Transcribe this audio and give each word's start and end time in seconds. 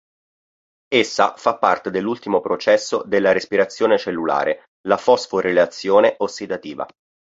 Essa 0.87 1.35
fa 1.37 1.59
parte 1.59 1.91
dell'ultimo 1.91 2.41
processo 2.41 3.03
della 3.05 3.33
respirazione 3.33 3.99
cellulare, 3.99 4.63
la 4.87 4.97
fosforilazione 4.97 6.15
ossidativa. 6.17 6.87